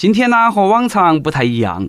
[0.00, 1.86] 今天呢和往常不太一样，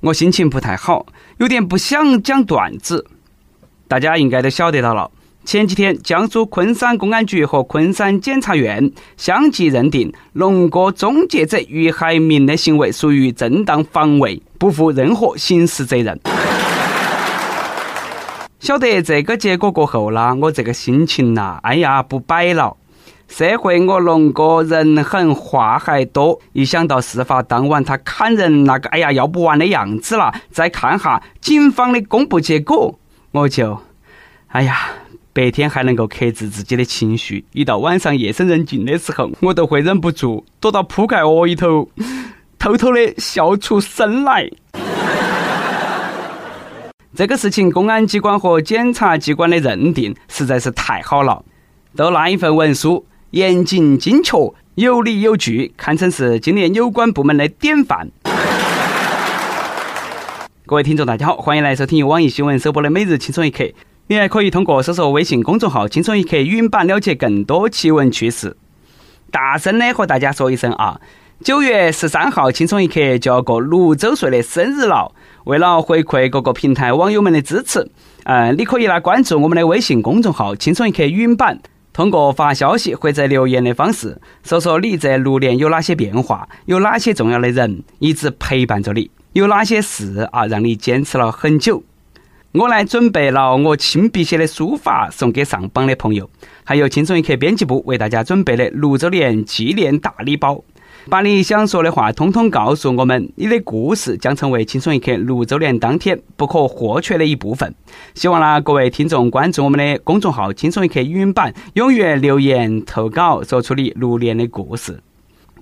[0.00, 1.06] 我心情不太好，
[1.38, 3.06] 有点不想讲段子。
[3.88, 5.10] 大家应该都晓得到了，
[5.46, 16.20] 前几天江苏昆山公安局和昆山检察院相继认定龙哥终结者于海明的行为属于正当防卫，不负任何刑事责任。
[18.60, 22.76] 晓得这个结果过后呢，我这个心情呐，哎呀不摆了。
[23.28, 32.98] 社会我龙哥人狠话还多，一想到事发当晚他砍人那个哎呀要不完的样子了，再看哈警方的公布结果，
[33.32, 33.80] 我就
[34.48, 34.76] 哎呀
[35.32, 41.88] 白天还能够克制自己的情绪，一到晚上夜深人静的时候，我都会忍不住躲到铺盖窝里头，
[42.58, 44.48] 偷偷的笑出声来。
[47.16, 51.42] 这个事情，公安机关和检察机关的认定实在是太好了，
[51.96, 53.04] 都那一份文书。
[53.34, 58.08] 严谨精确，有理有据，堪称是今年有关部门的典范。
[60.64, 63.64] 各位听众，大家好，欢迎来收听由网易新闻首播的《每日轻松一刻》。
[64.06, 68.56] 你还可以通过搜索微信公众号“轻松一刻”语音版了解更多奇闻趣事。
[69.32, 71.00] 大声的和大家说一声啊，
[71.42, 75.10] 九月十三号，轻松一刻就要过六周岁的生日了。
[75.42, 77.90] 为了回馈各个平台网友们的支持，
[78.22, 81.58] 呃，你可以来关注我们的微信公众号“轻松一刻”语音版。
[81.94, 91.84] 通过发消息或者留言的方式，说说你这六年有哪些变化，有哪些重要的人一直陪伴着你，有哪些事啊让你坚持了很久。
[92.50, 96.28] 我呢准备了我亲笔写的书法送给上榜的朋友，
[96.64, 100.64] 还有轻松一刻编辑部为大家准备的六周年纪念大礼包。
[101.08, 107.74] 把你想说的话通通告诉我们，你的故事将成为轻松一刻六周年当天不可或缺的一部分。
[108.14, 115.00] 希望呢，各位听众关注我们的公众号“轻松一刻”语音版，踊跃留言投稿，说出你六年的故事。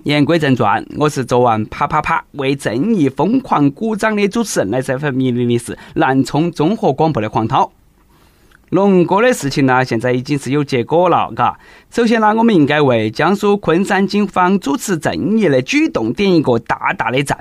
[0.03, 7.71] 言归正传，我是昨晚啪啪啪为正义疯狂鼓掌的主持人，来自 FM 一零零四南充综合广播的黄涛。
[8.73, 11.55] 龙哥的事情呢，现在已经是有结果了，嘎。
[11.91, 17.37] 首先呢，我们应该为江苏昆山警方主持正义的举动点一个大大的赞。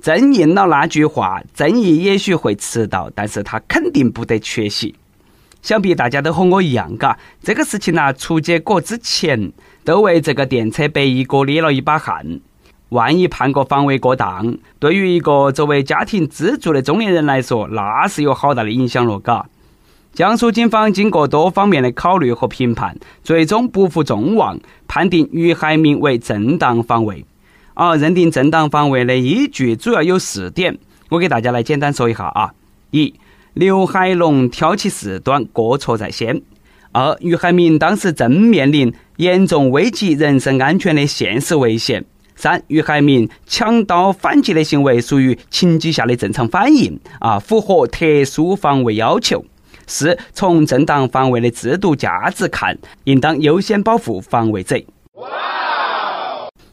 [0.00, 4.94] 正应了那句话：正义也许会迟到，但是他肯定不得缺席。
[5.60, 7.18] 想必大家都和我一样，嘎。
[7.42, 9.50] 这个事情呢，出结果之前，
[9.82, 12.24] 都为这个电车白衣哥捏了一把汗。
[12.90, 19.44] 万一判个防卫过当，对于一个作为家庭支柱的中年人来说，那是有好大的影响了，嘎。
[20.12, 27.24] 江苏警方经过多方面的考虑和评判，最终不负众望，判定于海明为正当防卫。
[27.74, 30.76] 而认定正当防卫的依据主要有四点，
[31.10, 32.52] 我给大家来简单说一下啊：
[32.90, 33.14] 一、
[33.54, 36.42] 刘海龙挑起事端，过错在先；
[36.90, 42.02] 二、于海明当时正面临严重危及人身安全的现实危险；
[42.34, 49.42] 三、于海明抢刀反击的行为属于情急下的正常反应，啊，符合特殊防卫要求。
[49.90, 54.80] 四，从正当防卫的制度价值看，应当优先保护防卫者。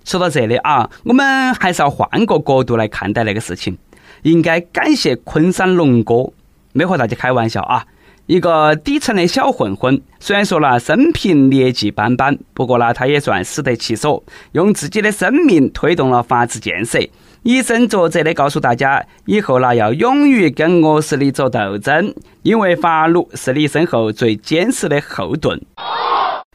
[0.05, 3.75] 说到这里啊，我们还是要换个角度来看待那个事情，
[4.21, 6.31] 应该感谢昆山龙哥，
[6.73, 7.83] 没和大家开玩笑啊。
[8.27, 16.99] 一个底层的小混混，虽然说呢生平劣迹斑斑，不过呢他也算死得其所，用自己的生命推动了法治建设。
[17.47, 22.13] 以身作则的告诉大家，以后呢要勇于跟恶势力做斗争，
[22.43, 25.57] 因为法律是你身后最坚实的后盾。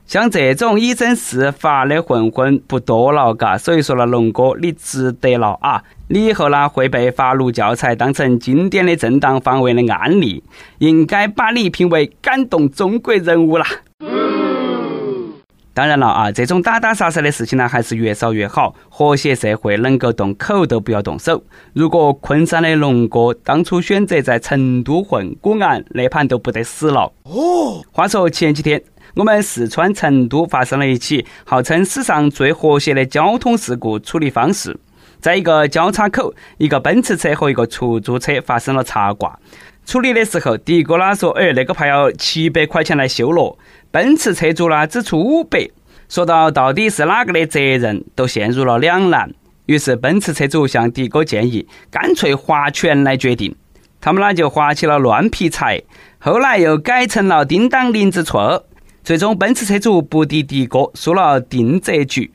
[0.04, 5.82] 像这种以身试法的混混不多了，嘎，所以说呢，龙哥你值得了啊！
[6.08, 10.44] 你以后呢会被法律教材当成经典的正当防卫的案例，
[10.76, 13.66] 应该把你评为感动中国人物啦。
[15.74, 18.74] 当然了啊，这种打打杀杀的事情呢，还是越少越好。
[18.90, 21.42] 和谐社会能够动口都不要动手。
[21.72, 27.10] 如果昆山的龙哥当初选择在成都混，果然那盘都不得死了。
[27.22, 28.82] 哦，话说前几天，
[29.14, 34.78] 我们四川成都发生了一起号称史上最和谐的交通事故处理方式，
[35.20, 39.38] 在一个交叉口，一个奔驰车和一个出租车发生了擦挂。
[39.84, 43.58] 处理的时候，第一个呢说：“哎，那个怕要七百块钱来修了。”
[43.90, 45.68] 奔驰车主呢只出五百，
[46.08, 49.32] 说到到底是哪个的责任，都陷入了两难。
[49.66, 53.54] 于是奔驰车主向的哥建议，干脆划拳来决定。
[54.00, 55.82] 他们呢就划起了乱劈柴，
[56.18, 58.64] 后来又改成了叮当林子错。
[59.04, 62.30] 最终奔驰车主不敌的哥，输了定责局。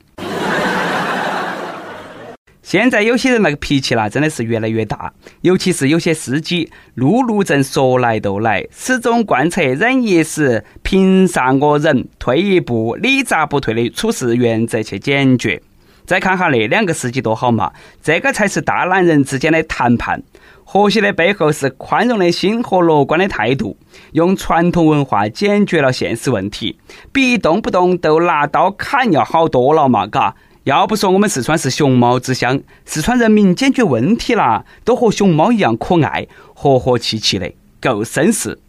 [2.68, 12.06] 现在有些人那个脾气啦，真的是越来越大，尤其是有些司机，路怒症说来就来，始终贯彻忍一时，凭啥我忍？
[12.20, 15.62] 退一步，你咋不退的处事原则去解决。
[16.06, 17.72] 再看哈那两个司机多好嘛，
[18.04, 20.22] 这个才是大男人之间的谈判。
[20.66, 23.78] 和谐的背后是宽容的心和乐观的态度，
[24.12, 26.78] 用传统文化解决了现实问题，
[27.14, 30.36] 比动不动都拿刀砍要好多了嘛，嘎。
[30.68, 37.50] 要不说我们四川是熊猫之乡，四川人民解决问题啦，都和熊猫一样可爱，和和气气的，
[37.80, 38.60] 够绅士。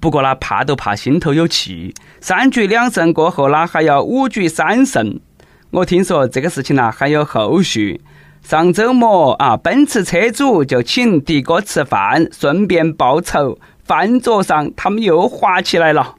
[0.00, 1.92] 不过呢，怕都怕心头有气。
[2.22, 5.20] 三局两胜过后呢，还要五局三胜。
[5.72, 8.00] 我听说这个事情呢还有后续。
[8.42, 13.58] 上周末啊，奔驰车主就请的哥吃饭，顺便报仇。
[13.84, 16.14] 饭桌上他们又滑起来了。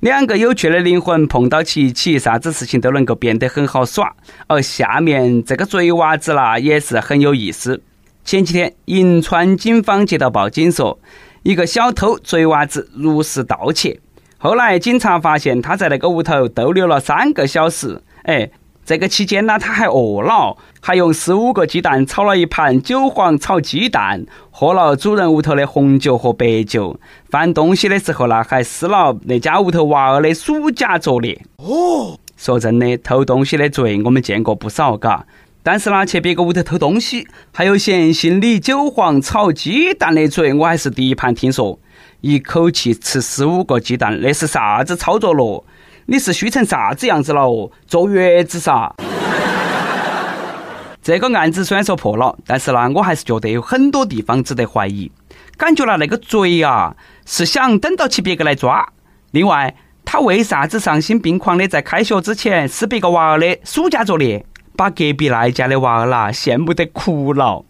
[0.00, 4.14] 两个有趣的灵魂碰到起一，起啥子事情都能够变得很好耍。
[4.46, 7.82] 而下面这个贼娃子啦，也是很有意思。
[8.24, 10.98] 前几天，银川警方接到报警说。
[11.42, 14.00] 一个小偷贼娃子入室盗窃，
[14.36, 18.02] 后来警察发现他在那个屋头逗留了三个小时。
[18.24, 18.50] 哎，
[18.86, 26.96] 这个期间呢，他还饿了，还用十五个鸡蛋炒了一盘韭黄炒鸡蛋，喝了主人屋头的红酒和白酒。
[27.28, 31.44] 翻东西的时候呢，还撕了那家屋头娃儿的暑假作业。
[31.56, 35.26] 哦，说真的，偷东西的罪我们见过不少，嘎。
[35.64, 41.80] 但是呢，去别个屋头偷东西，还有嫌心里韭黄炒鸡蛋的罪，我还是第一盘听说。
[42.20, 45.64] 一口气吃十五个鸡蛋，那是啥子操作咯？
[46.08, 47.68] 你是虚成啥子样子了哦？
[47.88, 48.94] 坐月子噻？
[51.02, 55.10] 这个案子虽然说破了，但是呢，我还是觉得有很多地方值得怀疑。
[55.56, 56.94] 感觉了那个贼啊，
[57.24, 58.88] 是想等到起别个来抓。
[59.32, 59.74] 另外，
[60.04, 64.46] 他为啥子丧心病狂的在开学之前撕别个娃儿的暑假作业？
[64.76, 67.64] 把隔壁那一家的娃儿啦羡慕得哭了。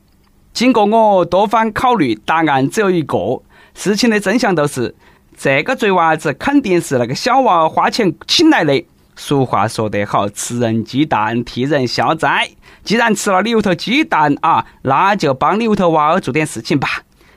[0.52, 3.40] 经过我多番考虑，答案只有一个：
[3.74, 4.94] 事情的真相都是
[5.38, 8.84] 这个贼娃子肯定是那个小娃儿花钱请来的。
[9.16, 12.48] 俗话说得好，吃人鸡蛋替人消灾。
[12.82, 16.88] 既然吃了你屋头鸡蛋啊，那就帮你屋头娃儿做点事情吧。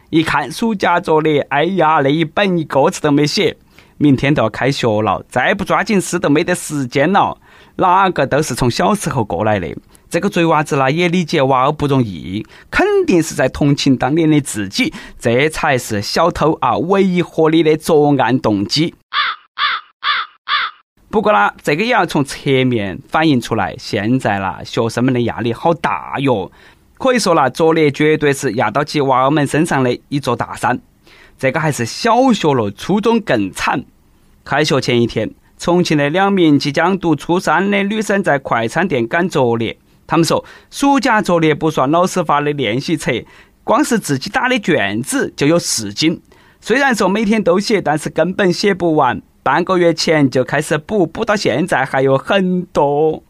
[0.09, 3.57] 一看暑假作业，哎呀，那一本一个字都没写。
[3.97, 7.37] 明天都要开学了，再不抓紧撕都没得时间了。
[7.75, 9.67] 哪个都是从小时候过来的。
[10.09, 18.95] 这个贼娃子呢，也理解娃儿不容易，肯定是在同情当年的自己，这才是小偷啊唯一合理的作案动机。
[21.11, 26.51] 不过呢，这个也要从侧面反映出来，现在啦，学生们的压力好大哟。
[26.97, 30.79] 可以说啦，作业绝对是压到起娃儿们身上的一座大山。
[31.37, 33.85] 这个还是小学了，初中更惨。
[34.43, 39.77] 开学前一天，重庆的两名即将读初三的女生在快餐店赶作业。
[40.09, 43.11] 他们说，暑假作业不算老师发的练习册，
[43.63, 46.19] 光是自己打的卷子就有四斤。
[46.59, 49.21] 虽然说每天都写，但是根本写不完。
[49.43, 53.21] 半个月前就开始补，补到现在还有很多。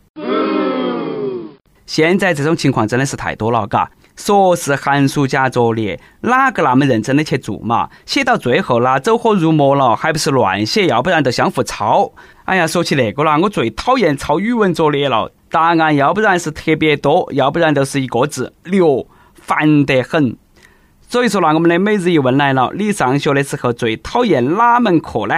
[1.85, 3.91] 现在这种情况真的是太多了，嘎。
[4.15, 7.89] 说是寒暑假作业，哪个那么认真的去做嘛？
[8.05, 10.87] 写到最后啦，走火入魔了，还不是乱写？
[10.87, 12.11] 要不然就相互抄。
[12.45, 15.31] 哎呀，说起那个啦，我最讨厌抄语文作业了。
[15.49, 20.35] 答案要不然是特别多，要不然就是一个字牛，烦得很。
[21.07, 25.35] 所以说呢，我们的每日一问来了：你上学的时候最讨厌哪门课呢？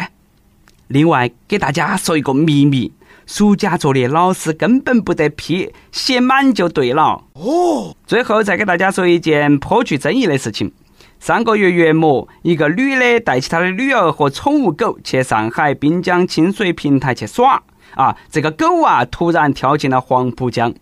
[0.88, 2.92] 另外，给大家说一个秘密。
[3.26, 7.24] 暑假作业老师根本不得批，写满就对了。
[7.34, 7.96] 哦。
[8.06, 10.74] 最后再给大家说一件颇具争议的事情：
[11.22, 17.64] 上个月月末，一个女的带起她的女儿和宠物狗去上海滨江亲水平台去耍。
[17.96, 20.74] 啊，这个狗啊突然跳进了黄浦江。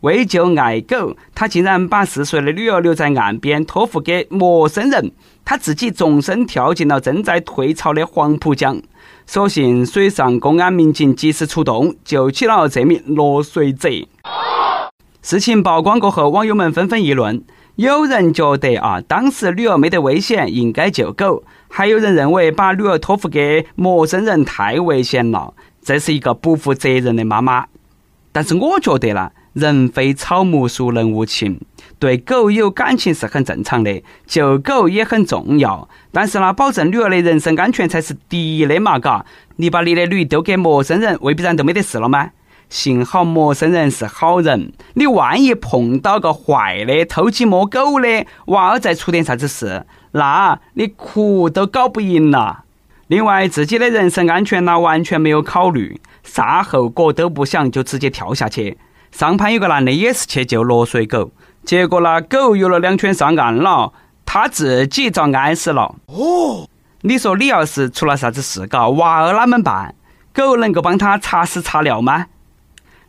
[0.00, 5.10] 为救爱狗，他竟然把四岁的女儿留在岸边，托付给陌生人。
[5.44, 8.80] 他自己纵身跳进了正在退潮的黄浦江。
[9.26, 13.88] 所幸水上公安民警及时出动，救起了这名落水者。
[15.22, 17.42] 事情曝光过后，网友们纷纷议论：
[17.76, 25.54] 有人觉得啊，当时女儿没得危险，应该救狗；还有人认为把女儿托付给陌生人太危险了，
[25.86, 27.66] 这是一个不负责任的妈妈。
[28.32, 29.30] 但是我觉得啦。
[29.52, 31.58] 人非草木，孰能无情？
[31.98, 35.88] 对狗有感情是很正常的，救狗也很重要。
[36.12, 39.24] 但是呢，保证女儿的人身安全才是第一的嘛，嘎！
[39.56, 42.32] 你把你的驴丢给陌生人，未必然都没得事了吗？
[42.68, 52.65] 幸好陌生人是好人，你万一碰到个坏的偷鸡摸狗的娃儿再出点啥子事，那你哭都搞不赢了。
[53.08, 58.76] 另外，自己的人身安全呢，完全没有考虑，啥后果都不想就直接跳下去。
[59.12, 61.30] 上盘有个男的也是去救落水狗，
[61.64, 63.92] 结果呢，狗游了两圈上岸了，
[64.24, 65.94] 他自己遭淹死了。
[66.06, 66.68] 哦，
[67.02, 69.94] 你说你要是出了啥子事，嘎，娃儿哪么办？
[70.34, 72.26] 狗能够帮他擦屎擦尿吗？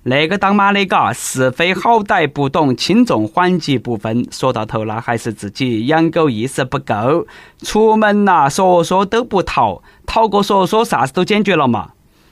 [0.09, 7.27] 那个当妈的嘎，是非好歹不懂，轻重缓急不分，说到头了还是自己养狗意识不够。
[7.61, 11.89] 出门呐，说说都不逃，逃过说说，啥子都解决了嘛。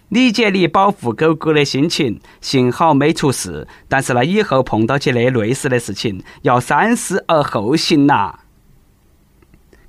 [0.07, 3.67] 理解你保护狗狗的心情，幸好没出事。
[3.89, 8.39] 但是呢，以后碰到起那类似的事情，要三思而后行呐。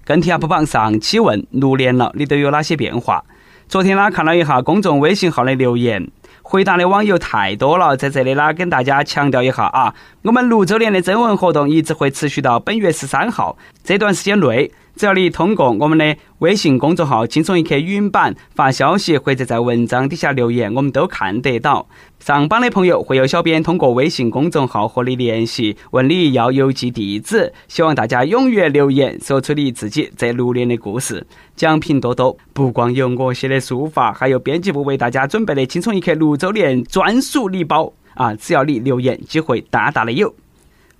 [0.04, 3.24] 跟帖不榜上，期问六年了，你都有哪些变化？
[3.68, 6.08] 昨天呢，看了一下公众微信号的留言。
[6.48, 14.70] 回答的网友太多了，在这里呢，跟大家强调一下啊，我们六周年的征文活动一直会持续到本月十三号，这段时间内。
[14.96, 21.86] 只要你通过我们的微信公众号“轻松一刻”语音版发消息，或者在文章底下留言，我们都看得到。
[22.18, 27.52] 上榜的朋友会有小编通过微信公众号和你联系，问你要邮寄地址。
[27.68, 32.34] 希望大家踊跃留言，说出你自己这六年的故事，奖品多多。
[32.54, 38.34] 不光有我写的书法，还有编辑部为大家准备的“轻松一刻”六周年专属礼包啊！
[38.34, 40.34] 只要你留言，机会大大的有。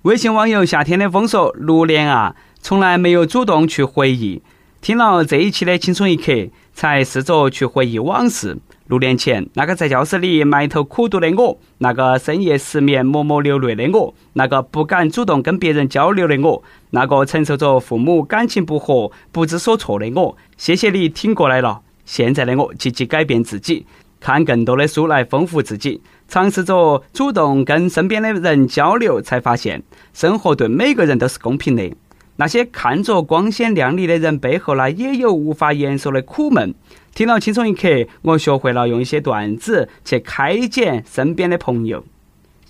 [0.03, 4.41] 微信网友夏天的风说：“六年啊！”从来没有主动去回忆，
[4.81, 8.57] 听了这一期的轻松一刻，才试着去回忆往事。
[8.87, 21.81] 六年前，那个在教室里埋头苦读的我，那个深夜失眠、默默流泪的我，那个不敢主动跟别人交流的我，那个承受着父母感情不和、不知所措的我，谢谢你挺过来了。
[22.05, 23.85] 现在的我积极改变自己，
[24.21, 29.83] 看更多的书来丰富自己，尝试着主动跟身边的人交流，才发现
[30.13, 31.91] 生活对每个人都是公平的。
[32.37, 36.73] 那些看着光鲜亮丽的人背后呢，也有无法言说的苦闷。
[37.13, 42.03] 听了轻松一刻，我学会了用一些段子去开解身边的朋友，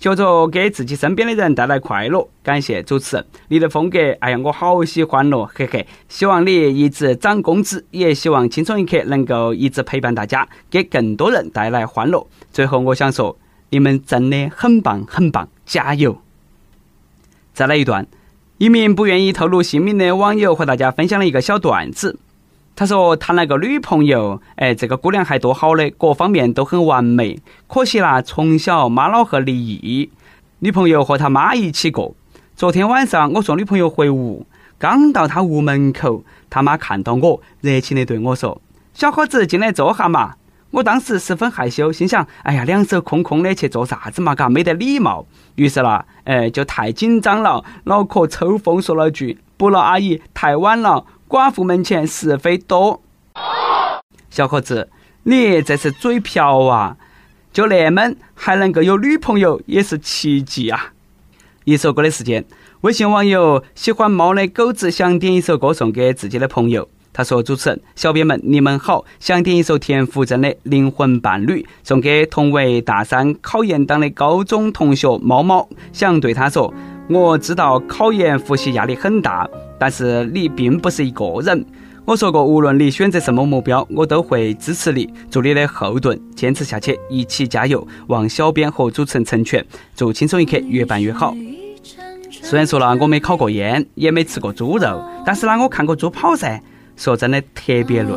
[0.00, 2.26] 学着给自己身边的人带来快乐。
[2.42, 5.86] 感谢主持人，你的风格，哎呀，我好喜欢咯，嘿嘿。
[6.08, 12.26] 希望你一直涨工资，也希望轻松一刻能够一直陪伴大家，给更多人带来欢乐。
[12.50, 13.36] 最后，我想说，
[13.68, 16.22] 你们真的很棒，很棒，加油！
[17.52, 18.06] 再来一段。
[18.58, 22.18] 一名不愿意透露姓名的网友和大家分享了一个小段子。
[22.74, 27.38] 他说：“谈了个女朋友，哎，这个姑娘还多好的，各方面都很完美。
[27.68, 30.10] 可惜啦，从小妈老汉离异，
[30.58, 32.16] 女朋友和他妈一起过。
[32.56, 34.44] 昨天晚上我送女朋友回屋，
[34.76, 38.60] 刚到她屋门口，他妈看到我，热情的对我说
[38.92, 40.34] ：‘小伙子，进来坐下嘛。’
[40.70, 44.34] 我当时十分害羞，心想：哎呀，两手空空的去做啥子嘛？
[44.34, 45.26] 嘎，没得礼貌。
[45.54, 51.06] 于是啦，哎，就太紧张了，脑壳抽风，说了句：“不了，阿姨，太晚了。
[51.26, 53.02] 寡妇门前是非多。”
[54.30, 54.90] 小伙子，
[55.22, 56.96] 你这是嘴瓢啊！
[57.50, 60.92] 就那么还能够有女朋友，也是奇迹啊！
[61.64, 62.44] 一首歌的时间，
[62.82, 66.88] 微信网友喜欢猫的狗子想点一首歌送给自己的朋友。
[67.18, 75.68] 他说：“主持人、小编们，你们好，想点一首田馥甄的《灵魂伴侣》，送给同为大三考研党的高中同学猫猫。
[75.92, 76.72] 想对他说，
[77.08, 81.66] 我知道考研复习压力很大，但是你并不是一个人。
[82.04, 87.84] 我说过，无论你选择什么目标，我都会支持你，做你的后盾，坚持下去，一起加油。
[88.06, 91.34] 望小编和主持人成全，祝轻松一刻越办越好。
[92.30, 96.62] 虽然说了我没考过研，也没吃过猪肉，但是呢，我看过猪跑噻。”
[96.98, 98.12] 说真的特别累，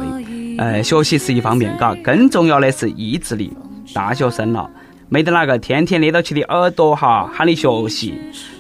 [0.58, 3.54] 呃，学习是一方面，嘎，更重要的是意志力。
[3.94, 4.68] 大学生了，
[5.08, 8.16] 没得哪个天天捏到起的耳朵哈，喊你学习，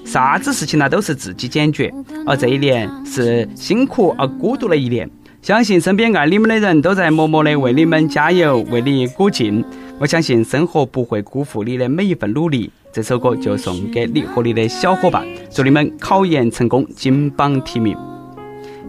[0.06, 1.92] 啥子事情呢都是自己解决。
[2.28, 5.10] 而这一年是辛苦而孤独的一年，
[5.42, 9.66] 相信身边爱你们的人都在默默的为你们加油，为你鼓劲。
[10.00, 12.72] 我相信生活不会辜负你的每一份努力。
[12.94, 17.98] 这首歌就送给你和你的小伙伴，祝你们考研成功，金榜题名。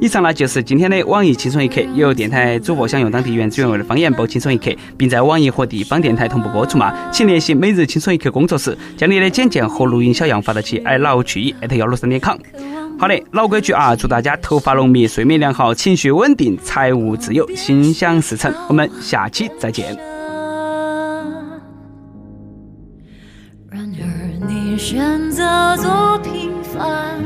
[0.03, 6.93] 以上呢就是今天的网易轻松一刻，由电台主播想用当地原汁原味的方言播轻松一刻，并在网易和地方电台同步播出嘛？
[7.13, 12.37] 请联系每日轻松一刻工作室，将你的简介和录音小样发到其 i love 去艾特幺六三点 com。
[12.99, 18.53] 好的，老规矩啊，祝大家头发浓密，睡眠良好，情绪稳定，财务自由，心想事成。
[18.67, 19.97] 我们下期再见。
[23.71, 27.21] 然而你选择做平凡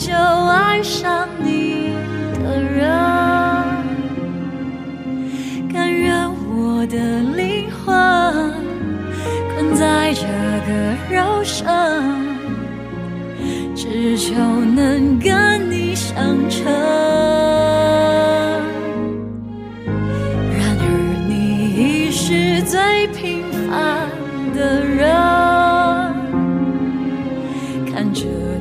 [0.00, 1.92] 就爱上你
[2.42, 2.88] 的人，
[5.70, 6.96] 甘愿我的
[7.36, 7.94] 灵魂
[9.54, 10.22] 困在这
[10.66, 10.70] 个
[11.14, 11.66] 肉身，
[13.76, 14.32] 只求
[14.74, 16.16] 能跟你相
[16.48, 17.49] 称。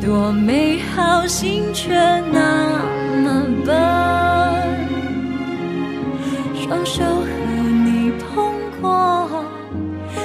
[0.02, 1.94] 多美好心却
[2.32, 2.80] 那
[3.24, 4.10] 么笨。
[6.56, 7.26] 双手和
[7.86, 9.28] 你碰过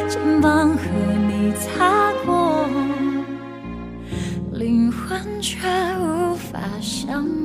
[0.08, 0.84] 肩膀和
[1.28, 2.68] 你擦过
[4.52, 5.66] 灵魂却
[5.98, 7.43] 无法相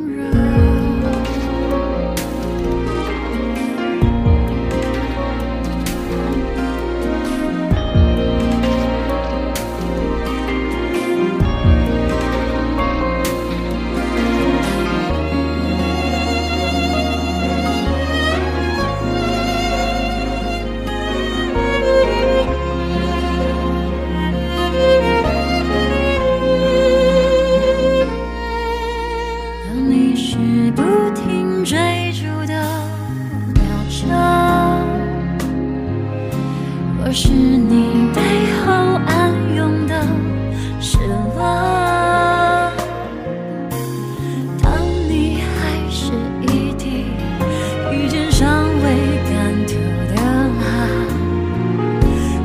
[48.50, 48.84] 尚未
[49.29, 49.32] 干
[49.68, 49.74] 透
[50.10, 50.18] 的
[50.58, 50.62] 马，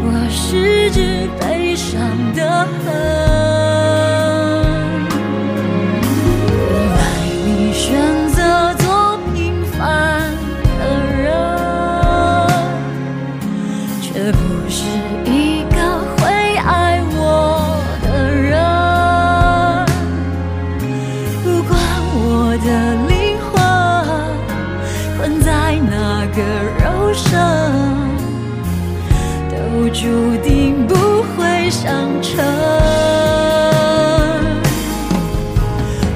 [0.04, 0.98] 我是只
[1.40, 1.90] 悲伤
[2.34, 3.03] 的河。
[29.74, 32.42] 就注定不会上车。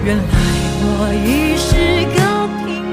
[0.05, 0.23] 原来
[0.81, 0.87] 我
[1.27, 1.75] 已是
[2.15, 2.19] 个
[2.65, 2.88] 平